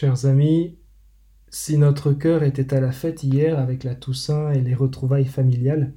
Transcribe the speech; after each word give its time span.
Chers 0.00 0.24
amis, 0.24 0.78
si 1.50 1.76
notre 1.76 2.14
cœur 2.14 2.42
était 2.42 2.72
à 2.72 2.80
la 2.80 2.90
fête 2.90 3.22
hier 3.22 3.58
avec 3.58 3.84
la 3.84 3.94
Toussaint 3.94 4.50
et 4.50 4.62
les 4.62 4.74
retrouvailles 4.74 5.26
familiales, 5.26 5.92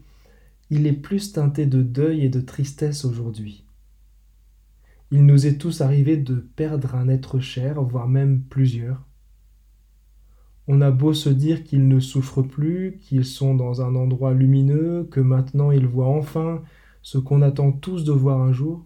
il 0.70 0.88
est 0.88 0.92
plus 0.92 1.32
teinté 1.32 1.66
de 1.66 1.82
deuil 1.82 2.26
et 2.26 2.28
de 2.28 2.42
tristesse 2.42 3.06
aujourd'hui. 3.06 3.66
Il 5.10 5.26
nous 5.26 5.48
est 5.48 5.58
tous 5.58 5.80
arrivé 5.80 6.18
de 6.18 6.36
perdre 6.36 6.96
un 6.96 7.08
être 7.08 7.40
cher, 7.40 7.82
voire 7.82 8.10
même 8.10 8.42
plusieurs. 8.42 9.08
On 10.68 10.82
a 10.82 10.92
beau 10.92 11.14
se 11.14 11.30
dire 11.30 11.64
qu'ils 11.64 11.88
ne 11.88 12.02
souffrent 12.02 12.44
plus, 12.46 12.98
qu'ils 13.00 13.24
sont 13.24 13.56
dans 13.56 13.82
un 13.82 13.96
endroit 13.96 14.34
lumineux, 14.34 15.08
que 15.10 15.22
maintenant 15.22 15.72
ils 15.72 15.88
voient 15.88 16.10
enfin 16.10 16.62
ce 17.04 17.20
qu'on 17.20 17.42
attend 17.42 17.72
tous 17.72 18.04
de 18.04 18.12
voir 18.12 18.42
un 18.42 18.52
jour, 18.52 18.86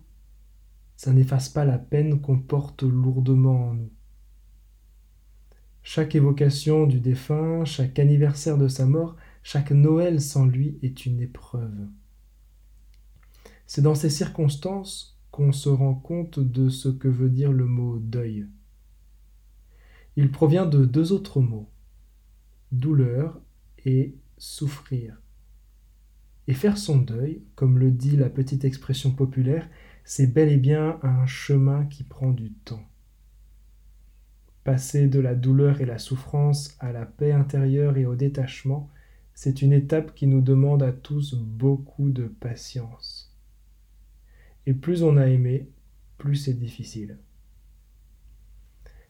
ça 0.96 1.12
n'efface 1.12 1.50
pas 1.50 1.66
la 1.66 1.80
peine 1.80 2.22
qu'on 2.22 2.38
porte 2.38 2.84
lourdement 2.84 3.70
en 3.70 3.74
nous. 3.74 3.90
Chaque 5.90 6.16
évocation 6.16 6.86
du 6.86 7.00
défunt, 7.00 7.64
chaque 7.64 7.98
anniversaire 7.98 8.58
de 8.58 8.68
sa 8.68 8.86
mort, 8.86 9.16
chaque 9.42 9.72
Noël 9.72 10.20
sans 10.20 10.46
lui 10.46 10.78
est 10.84 11.06
une 11.06 11.22
épreuve. 11.22 11.88
C'est 13.68 13.84
dans 13.84 13.96
ces 13.96 14.10
circonstances 14.10 15.18
qu'on 15.32 15.54
se 15.54 15.70
rend 15.70 15.96
compte 15.96 16.42
de 16.42 16.68
ce 16.68 16.90
que 16.90 17.08
veut 17.08 17.30
dire 17.30 17.54
le 17.54 17.64
mot 17.64 18.00
deuil. 18.00 18.48
Il 20.18 20.30
provient 20.30 20.66
de 20.66 20.84
deux 20.84 21.14
autres 21.14 21.40
mots, 21.40 21.70
douleur 22.74 23.40
et 23.86 24.14
souffrir. 24.38 25.22
Et 26.50 26.54
faire 26.54 26.78
son 26.78 26.98
deuil, 26.98 27.44
comme 27.56 27.80
le 27.80 27.92
dit 27.92 28.18
la 28.18 28.30
petite 28.30 28.66
expression 28.66 29.12
populaire, 29.12 29.70
c'est 30.04 30.28
bel 30.28 30.50
et 30.50 30.58
bien 30.58 31.00
un 31.02 31.26
chemin 31.28 31.86
qui 31.86 32.04
prend 32.04 32.32
du 32.32 32.52
temps. 32.52 32.84
Passer 34.68 35.08
de 35.08 35.22
la 35.22 35.34
douleur 35.34 35.80
et 35.80 35.86
la 35.86 35.98
souffrance 35.98 36.76
à 36.82 36.92
la 36.92 37.06
paix 37.06 37.32
intérieure 37.32 37.96
et 37.96 38.06
au 38.06 38.16
détachement, 38.16 38.90
c'est 39.34 39.62
une 39.62 39.72
étape 39.72 40.14
qui 40.14 40.28
nous 40.28 40.42
demande 40.42 40.84
à 40.84 40.92
tous 40.92 41.36
beaucoup 41.36 42.10
de 42.10 42.26
patience. 42.26 43.34
Et 44.66 44.74
plus 44.74 45.04
on 45.04 45.16
a 45.16 45.28
aimé, 45.28 45.70
plus 46.18 46.36
c'est 46.36 46.54
difficile. 46.54 47.18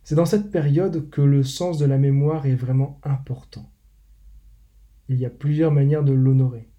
C'est 0.03 0.13
dans 0.13 0.27
cette 0.27 0.51
période 0.51 1.09
que 1.09 1.21
le 1.21 1.41
sens 1.41 1.79
de 1.79 1.85
la 1.85 1.97
mémoire 1.97 2.45
est 2.45 2.53
vraiment 2.53 2.99
important. 3.01 3.67
Il 5.09 5.17
y 5.17 5.25
a 5.25 5.31
plusieurs 5.31 5.71
manières 5.71 6.03
de 6.03 6.13
l'honorer. 6.13 6.69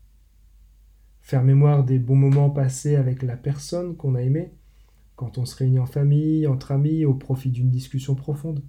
Faire 1.21 1.43
mémoire 1.43 1.83
des 1.83 1.99
bons 1.99 2.15
moments 2.15 2.51
passés 2.51 2.95
avec 2.95 3.25
la 3.25 3.37
personne 3.37 3.97
qu'on 3.97 4.15
a 4.15 4.23
aimée, 4.23 4.53
quand 5.19 5.37
on 5.37 5.45
se 5.45 5.57
réunit 5.57 5.81
en 5.81 5.87
famille, 5.87 6.47
entre 6.47 6.71
amis, 6.71 7.05
au 7.05 7.13
profit 7.13 7.51
d'une 7.51 7.71
discussion 7.71 8.15
profonde. 8.15 8.63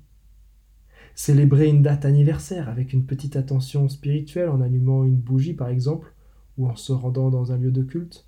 Célébrer 1.13 1.67
une 1.67 1.83
date 1.83 2.05
anniversaire 2.05 2.69
avec 2.69 2.91
une 2.91 3.05
petite 3.05 3.35
attention 3.35 3.87
spirituelle 3.87 4.49
en 4.49 4.59
allumant 4.59 5.03
une 5.03 5.15
bougie 5.15 5.53
par 5.53 5.69
exemple, 5.69 6.11
ou 6.57 6.67
en 6.67 6.75
se 6.75 6.91
rendant 6.91 7.29
dans 7.29 7.51
un 7.51 7.57
lieu 7.59 7.69
de 7.71 7.83
culte. 7.83 8.27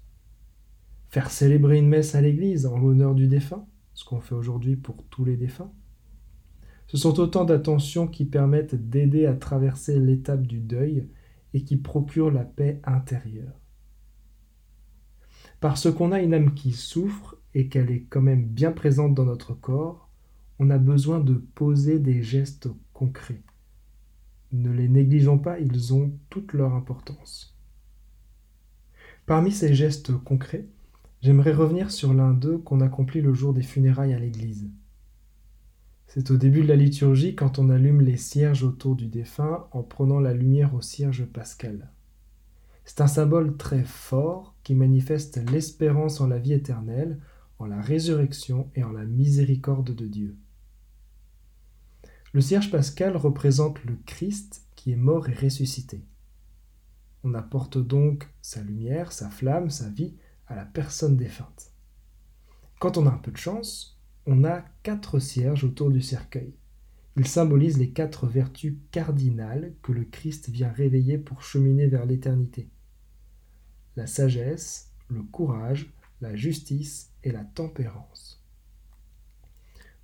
Faire 1.09 1.31
célébrer 1.31 1.79
une 1.79 1.87
messe 1.87 2.13
à 2.13 2.21
l'église 2.21 2.67
en 2.67 2.77
l'honneur 2.77 3.15
du 3.15 3.27
défunt, 3.27 3.65
ce 3.95 4.05
qu'on 4.05 4.21
fait 4.21 4.35
aujourd'hui 4.35 4.75
pour 4.75 5.03
tous 5.05 5.25
les 5.25 5.35
défunts. 5.35 5.71
Ce 6.85 6.97
sont 6.97 7.19
autant 7.19 7.43
d'attentions 7.43 8.05
qui 8.05 8.25
permettent 8.25 8.75
d'aider 8.75 9.25
à 9.25 9.33
traverser 9.33 9.99
l'étape 9.99 10.45
du 10.45 10.59
deuil 10.59 11.09
et 11.55 11.63
qui 11.63 11.75
procurent 11.75 12.29
la 12.29 12.45
paix 12.45 12.81
intérieure. 12.83 13.59
Parce 15.59 15.91
qu'on 15.91 16.11
a 16.11 16.21
une 16.21 16.35
âme 16.35 16.53
qui 16.53 16.71
souffre 16.71 17.40
et 17.53 17.67
qu'elle 17.67 17.91
est 17.91 18.05
quand 18.09 18.21
même 18.21 18.45
bien 18.45 18.71
présente 18.71 19.13
dans 19.13 19.25
notre 19.25 19.53
corps, 19.53 20.09
on 20.59 20.69
a 20.69 20.77
besoin 20.77 21.19
de 21.19 21.33
poser 21.33 21.99
des 21.99 22.21
gestes 22.23 22.69
concrets. 22.93 23.41
Ne 24.51 24.71
les 24.71 24.87
négligeons 24.87 25.39
pas, 25.39 25.59
ils 25.59 25.93
ont 25.93 26.11
toute 26.29 26.53
leur 26.53 26.73
importance. 26.73 27.57
Parmi 29.25 29.51
ces 29.51 29.73
gestes 29.73 30.11
concrets, 30.23 30.67
j'aimerais 31.21 31.53
revenir 31.53 31.91
sur 31.91 32.13
l'un 32.13 32.33
d'eux 32.33 32.57
qu'on 32.57 32.81
accomplit 32.81 33.21
le 33.21 33.33
jour 33.33 33.53
des 33.53 33.61
funérailles 33.61 34.13
à 34.13 34.19
l'église. 34.19 34.69
C'est 36.07 36.29
au 36.31 36.37
début 36.37 36.63
de 36.63 36.67
la 36.67 36.75
liturgie 36.75 37.35
quand 37.35 37.57
on 37.57 37.69
allume 37.69 38.01
les 38.01 38.17
cierges 38.17 38.63
autour 38.63 38.95
du 38.95 39.07
défunt 39.07 39.67
en 39.71 39.81
prenant 39.81 40.19
la 40.19 40.33
lumière 40.33 40.75
au 40.75 40.81
cierge 40.81 41.23
pascal. 41.25 41.89
C'est 42.83 42.99
un 42.99 43.07
symbole 43.07 43.55
très 43.55 43.83
fort 43.83 44.53
qui 44.63 44.75
manifeste 44.75 45.39
l'espérance 45.49 46.19
en 46.19 46.27
la 46.27 46.37
vie 46.37 46.51
éternelle, 46.51 47.19
la 47.65 47.81
résurrection 47.81 48.69
et 48.75 48.83
en 48.83 48.91
la 48.91 49.05
miséricorde 49.05 49.95
de 49.95 50.07
Dieu. 50.07 50.37
Le 52.33 52.41
cierge 52.41 52.71
pascal 52.71 53.17
représente 53.17 53.83
le 53.83 53.97
Christ 54.05 54.67
qui 54.75 54.91
est 54.91 54.97
mort 54.97 55.27
et 55.29 55.33
ressuscité. 55.33 56.05
On 57.23 57.33
apporte 57.33 57.77
donc 57.77 58.29
sa 58.41 58.61
lumière, 58.61 59.11
sa 59.11 59.29
flamme, 59.29 59.69
sa 59.69 59.89
vie 59.89 60.15
à 60.47 60.55
la 60.55 60.65
personne 60.65 61.17
défunte. 61.17 61.71
Quand 62.79 62.97
on 62.97 63.05
a 63.05 63.11
un 63.11 63.17
peu 63.17 63.31
de 63.31 63.37
chance, 63.37 63.99
on 64.25 64.43
a 64.43 64.61
quatre 64.83 65.19
cierges 65.19 65.63
autour 65.63 65.91
du 65.91 66.01
cercueil. 66.01 66.55
Ils 67.17 67.27
symbolisent 67.27 67.77
les 67.77 67.91
quatre 67.91 68.25
vertus 68.25 68.75
cardinales 68.91 69.73
que 69.81 69.91
le 69.91 70.05
Christ 70.05 70.49
vient 70.49 70.71
réveiller 70.71 71.17
pour 71.17 71.43
cheminer 71.43 71.87
vers 71.87 72.05
l'éternité. 72.05 72.69
La 73.97 74.07
sagesse, 74.07 74.91
le 75.09 75.21
courage, 75.21 75.91
la 76.21 76.35
justice 76.35 77.11
et 77.23 77.31
la 77.31 77.43
tempérance. 77.43 78.43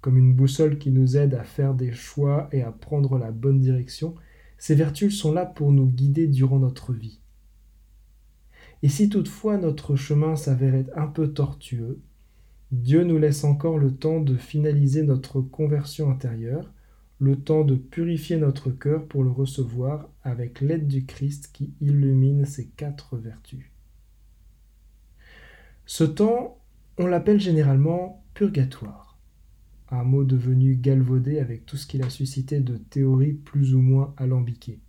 Comme 0.01 0.17
une 0.17 0.33
boussole 0.33 0.77
qui 0.77 0.91
nous 0.91 1.17
aide 1.17 1.33
à 1.33 1.43
faire 1.43 1.73
des 1.73 1.91
choix 1.91 2.49
et 2.51 2.61
à 2.61 2.71
prendre 2.71 3.17
la 3.17 3.31
bonne 3.31 3.59
direction, 3.59 4.15
ces 4.57 4.75
vertus 4.75 5.17
sont 5.17 5.31
là 5.31 5.45
pour 5.45 5.71
nous 5.71 5.87
guider 5.87 6.27
durant 6.27 6.59
notre 6.59 6.93
vie. 6.93 7.19
Et 8.83 8.89
si 8.89 9.09
toutefois 9.09 9.57
notre 9.57 9.95
chemin 9.95 10.35
s'avérait 10.35 10.87
un 10.95 11.07
peu 11.07 11.33
tortueux, 11.33 11.99
Dieu 12.71 13.03
nous 13.03 13.17
laisse 13.17 13.43
encore 13.43 13.77
le 13.77 13.95
temps 13.95 14.19
de 14.19 14.35
finaliser 14.35 15.03
notre 15.03 15.41
conversion 15.41 16.11
intérieure, 16.11 16.71
le 17.19 17.35
temps 17.35 17.63
de 17.63 17.75
purifier 17.75 18.37
notre 18.37 18.69
cœur 18.69 19.07
pour 19.07 19.23
le 19.23 19.31
recevoir 19.31 20.09
avec 20.23 20.61
l'aide 20.61 20.87
du 20.87 21.05
Christ 21.05 21.49
qui 21.53 21.73
illumine 21.81 22.45
ces 22.45 22.67
quatre 22.67 23.17
vertus. 23.17 23.71
Ce 25.89 26.03
temps, 26.03 26.59
on 26.97 27.07
l'appelle 27.07 27.39
généralement 27.39 28.21
purgatoire, 28.33 29.17
un 29.89 30.03
mot 30.03 30.25
devenu 30.25 30.75
galvaudé 30.75 31.39
avec 31.39 31.65
tout 31.65 31.77
ce 31.77 31.87
qu'il 31.87 32.03
a 32.03 32.09
suscité 32.09 32.59
de 32.59 32.75
théories 32.75 33.31
plus 33.31 33.73
ou 33.73 33.79
moins 33.79 34.13
alambiquées. 34.17 34.81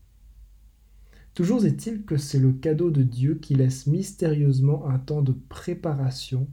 Toujours 1.35 1.65
est-il 1.65 2.03
que 2.03 2.17
c'est 2.17 2.41
le 2.41 2.51
cadeau 2.51 2.91
de 2.91 3.05
Dieu 3.05 3.37
qui 3.37 3.55
laisse 3.55 3.87
mystérieusement 3.87 4.89
un 4.89 4.99
temps 4.99 5.23
de 5.23 5.37
préparation 5.49 6.49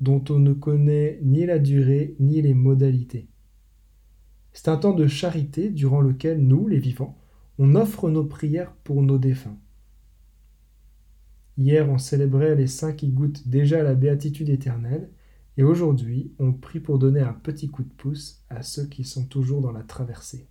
dont 0.00 0.22
on 0.30 0.38
ne 0.38 0.52
connaît 0.52 1.18
ni 1.24 1.44
la 1.44 1.58
durée 1.58 2.14
ni 2.20 2.40
les 2.40 2.54
modalités. 2.54 3.26
C'est 4.52 4.68
un 4.68 4.76
temps 4.76 4.94
de 4.94 5.08
charité 5.08 5.70
durant 5.70 6.02
lequel 6.02 6.40
nous, 6.40 6.68
les 6.68 6.78
vivants, 6.78 7.18
on 7.58 7.74
offre 7.74 8.08
nos 8.10 8.24
prières 8.24 8.74
pour 8.84 9.02
nos 9.02 9.18
défunts. 9.18 9.58
Hier, 11.58 11.90
on 11.90 11.98
célébrait 11.98 12.54
les 12.54 12.68
saints 12.68 12.92
qui 12.92 13.08
goûtent 13.08 13.48
déjà 13.48 13.82
la 13.82 13.94
béatitude 13.94 14.48
éternelle, 14.48 15.10
et 15.56 15.64
aujourd'hui, 15.64 16.32
on 16.38 16.52
prie 16.52 16.78
pour 16.78 17.00
donner 17.00 17.20
un 17.20 17.32
petit 17.32 17.68
coup 17.68 17.82
de 17.82 17.92
pouce 17.96 18.44
à 18.48 18.62
ceux 18.62 18.86
qui 18.86 19.02
sont 19.02 19.26
toujours 19.26 19.60
dans 19.60 19.72
la 19.72 19.82
traversée. 19.82 20.46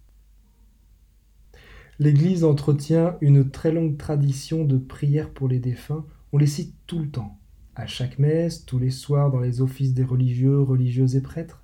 L'Église 1.97 2.43
entretient 2.43 3.15
une 3.21 3.49
très 3.49 3.71
longue 3.71 3.97
tradition 3.97 4.65
de 4.65 4.77
prières 4.77 5.29
pour 5.29 5.47
les 5.47 5.59
défunts, 5.59 6.05
on 6.33 6.37
les 6.37 6.45
cite 6.45 6.75
tout 6.85 6.99
le 6.99 7.09
temps 7.09 7.39
à 7.77 7.85
chaque 7.85 8.19
messe, 8.19 8.65
tous 8.65 8.79
les 8.79 8.89
soirs 8.89 9.31
dans 9.31 9.39
les 9.39 9.61
offices 9.61 9.93
des 9.93 10.03
religieux, 10.03 10.59
religieuses 10.59 11.15
et 11.15 11.21
prêtres. 11.21 11.63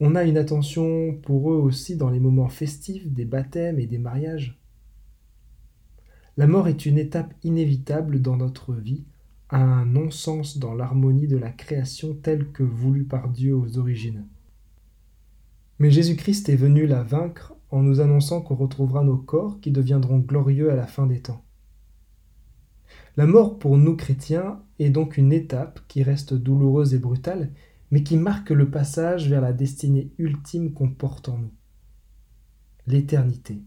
On 0.00 0.14
a 0.14 0.24
une 0.24 0.38
attention 0.38 1.14
pour 1.22 1.52
eux 1.52 1.56
aussi 1.56 1.96
dans 1.96 2.10
les 2.10 2.20
moments 2.20 2.48
festifs 2.48 3.06
des 3.06 3.26
baptêmes 3.26 3.78
et 3.78 3.86
des 3.86 3.98
mariages. 3.98 4.58
La 6.38 6.46
mort 6.46 6.68
est 6.68 6.84
une 6.84 6.98
étape 6.98 7.32
inévitable 7.44 8.20
dans 8.20 8.36
notre 8.36 8.74
vie, 8.74 9.04
un 9.50 9.86
non-sens 9.86 10.58
dans 10.58 10.74
l'harmonie 10.74 11.28
de 11.28 11.38
la 11.38 11.50
création 11.50 12.14
telle 12.14 12.50
que 12.52 12.62
voulue 12.62 13.04
par 13.04 13.30
Dieu 13.30 13.56
aux 13.56 13.78
origines. 13.78 14.26
Mais 15.78 15.90
Jésus-Christ 15.90 16.48
est 16.48 16.56
venu 16.56 16.86
la 16.86 17.02
vaincre 17.02 17.54
en 17.70 17.82
nous 17.82 18.00
annonçant 18.00 18.42
qu'on 18.42 18.54
retrouvera 18.54 19.02
nos 19.02 19.16
corps 19.16 19.60
qui 19.60 19.70
deviendront 19.70 20.18
glorieux 20.18 20.70
à 20.70 20.76
la 20.76 20.86
fin 20.86 21.06
des 21.06 21.20
temps. 21.20 21.42
La 23.16 23.26
mort 23.26 23.58
pour 23.58 23.78
nous 23.78 23.96
chrétiens 23.96 24.60
est 24.78 24.90
donc 24.90 25.16
une 25.16 25.32
étape 25.32 25.80
qui 25.88 26.02
reste 26.02 26.34
douloureuse 26.34 26.92
et 26.92 26.98
brutale, 26.98 27.50
mais 27.90 28.02
qui 28.02 28.16
marque 28.16 28.50
le 28.50 28.70
passage 28.70 29.28
vers 29.30 29.40
la 29.40 29.54
destinée 29.54 30.10
ultime 30.18 30.72
qu'on 30.72 30.90
porte 30.90 31.30
en 31.30 31.38
nous. 31.38 31.52
L'éternité. 32.86 33.62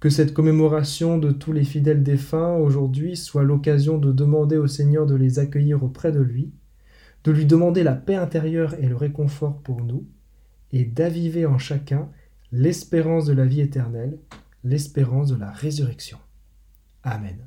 Que 0.00 0.10
cette 0.10 0.32
commémoration 0.32 1.18
de 1.18 1.32
tous 1.32 1.52
les 1.52 1.64
fidèles 1.64 2.04
défunts 2.04 2.54
aujourd'hui 2.54 3.16
soit 3.16 3.42
l'occasion 3.42 3.98
de 3.98 4.12
demander 4.12 4.56
au 4.56 4.68
Seigneur 4.68 5.06
de 5.06 5.16
les 5.16 5.40
accueillir 5.40 5.82
auprès 5.82 6.12
de 6.12 6.20
lui, 6.20 6.52
de 7.24 7.32
lui 7.32 7.46
demander 7.46 7.82
la 7.82 7.94
paix 7.94 8.14
intérieure 8.14 8.74
et 8.78 8.86
le 8.86 8.94
réconfort 8.94 9.60
pour 9.62 9.82
nous, 9.82 10.06
et 10.72 10.84
d'aviver 10.84 11.46
en 11.46 11.58
chacun 11.58 12.08
l'espérance 12.52 13.26
de 13.26 13.32
la 13.32 13.44
vie 13.44 13.60
éternelle, 13.60 14.18
l'espérance 14.62 15.28
de 15.28 15.36
la 15.36 15.50
résurrection. 15.50 16.18
Amen. 17.02 17.38